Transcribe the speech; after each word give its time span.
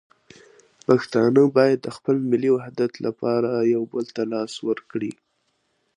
پښتانه 0.87 1.41
باید 1.57 1.79
د 1.83 1.87
خپل 1.97 2.15
ملي 2.31 2.51
وحدت 2.55 2.91
لپاره 3.05 3.49
یو 3.73 3.83
بل 3.93 4.05
ته 4.15 4.23
لاس 4.33 4.53
ورکړي. 4.67 5.11